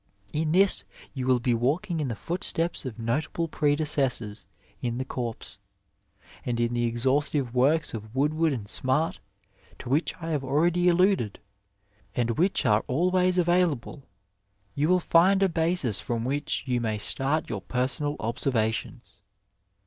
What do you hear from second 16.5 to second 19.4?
you may start your personal observations.